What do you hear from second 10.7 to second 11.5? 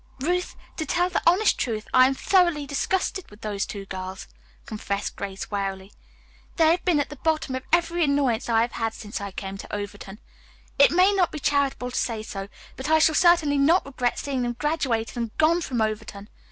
It may not be